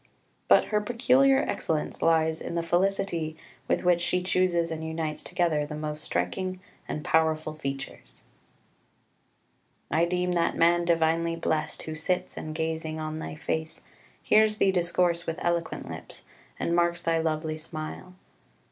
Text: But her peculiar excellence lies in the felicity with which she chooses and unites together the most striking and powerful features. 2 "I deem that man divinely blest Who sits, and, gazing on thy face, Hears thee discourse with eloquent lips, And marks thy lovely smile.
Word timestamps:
But 0.47 0.69
her 0.73 0.81
peculiar 0.81 1.43
excellence 1.47 2.01
lies 2.01 2.41
in 2.41 2.55
the 2.55 2.63
felicity 2.63 3.37
with 3.67 3.83
which 3.83 4.01
she 4.01 4.23
chooses 4.23 4.71
and 4.71 4.83
unites 4.83 5.21
together 5.21 5.63
the 5.63 5.75
most 5.75 6.03
striking 6.03 6.59
and 6.87 7.05
powerful 7.05 7.53
features. 7.53 8.23
2 9.91 9.97
"I 9.97 10.05
deem 10.05 10.31
that 10.31 10.57
man 10.57 10.85
divinely 10.85 11.35
blest 11.35 11.83
Who 11.83 11.93
sits, 11.95 12.35
and, 12.35 12.55
gazing 12.55 12.99
on 12.99 13.19
thy 13.19 13.35
face, 13.35 13.81
Hears 14.23 14.57
thee 14.57 14.71
discourse 14.71 15.27
with 15.27 15.37
eloquent 15.39 15.87
lips, 15.87 16.25
And 16.59 16.75
marks 16.75 17.03
thy 17.03 17.19
lovely 17.19 17.59
smile. 17.59 18.15